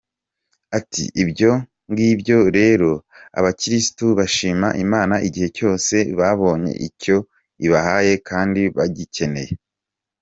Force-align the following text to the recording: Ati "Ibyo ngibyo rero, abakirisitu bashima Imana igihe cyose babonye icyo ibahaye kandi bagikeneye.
Ati 0.77 1.03
"Ibyo 1.23 1.51
ngibyo 1.91 2.39
rero, 2.57 2.91
abakirisitu 3.39 4.05
bashima 4.19 4.67
Imana 4.83 5.15
igihe 5.27 5.47
cyose 5.57 5.95
babonye 6.19 6.71
icyo 6.87 7.17
ibahaye 7.65 8.13
kandi 8.29 8.61
bagikeneye. 8.77 9.51